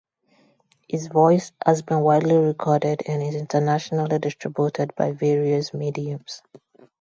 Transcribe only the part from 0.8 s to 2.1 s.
His voice has been